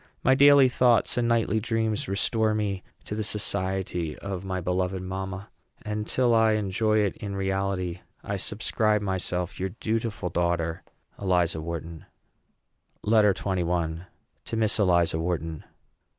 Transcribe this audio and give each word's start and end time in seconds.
My 0.23 0.33
daily 0.33 0.67
thoughts 0.67 1.15
and 1.15 1.27
nightly 1.27 1.59
dreams 1.59 2.07
restore 2.07 2.55
me 2.55 2.81
to 3.05 3.13
the 3.13 3.23
society 3.23 4.17
of 4.17 4.43
my 4.43 4.59
beloved 4.59 5.03
mamma; 5.03 5.51
and, 5.83 6.07
till 6.07 6.33
I 6.33 6.53
enjoy 6.53 7.05
in 7.05 7.35
reality, 7.35 7.99
I 8.23 8.37
subscribe 8.37 9.03
myself 9.03 9.59
your 9.59 9.69
dutiful 9.69 10.29
daughter, 10.29 10.81
ELIZA 11.19 11.61
WHARTON. 11.61 12.07
LETTER 13.03 13.35
XXI. 13.35 14.07
TO 14.43 14.57
MISS 14.57 14.79
ELIZA 14.79 15.19
WHARTON. 15.19 15.65